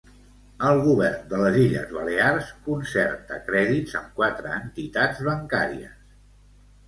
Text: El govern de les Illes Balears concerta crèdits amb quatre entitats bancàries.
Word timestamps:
El 0.67 0.79
govern 0.85 1.27
de 1.33 1.41
les 1.41 1.57
Illes 1.63 1.91
Balears 1.97 2.47
concerta 2.69 3.37
crèdits 3.49 3.99
amb 4.01 4.17
quatre 4.21 4.55
entitats 4.61 5.21
bancàries. 5.31 5.93